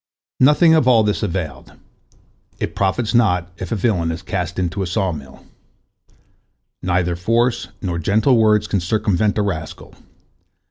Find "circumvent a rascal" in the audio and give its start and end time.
8.79-9.93